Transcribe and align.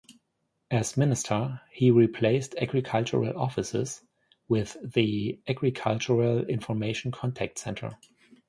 As 0.71 0.97
Minister, 0.97 1.61
he 1.71 1.91
replaced 1.91 2.55
agricultural 2.55 3.39
offices 3.39 4.01
with 4.47 4.75
the 4.83 5.39
Agricultural 5.47 6.43
Information 6.47 7.11
Contact 7.11 7.59
Centre. 7.59 7.99